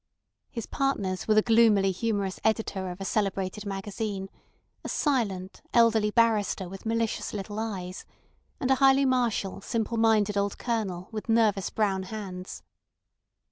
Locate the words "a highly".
8.71-9.05